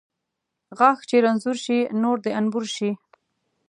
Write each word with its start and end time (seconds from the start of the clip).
ـ 0.39 0.75
غاښ 0.77 0.99
چې 1.09 1.15
رنځور 1.23 1.57
شي، 1.65 1.79
نور 2.01 2.17
د 2.25 2.27
انبور 2.39 2.65
شي. 2.75 2.91